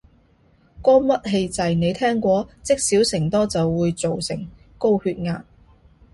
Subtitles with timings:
[0.81, 2.49] 肝鬱氣滯，你聽過？
[2.63, 4.47] 積少成多就會做成
[4.79, 5.45] 高血壓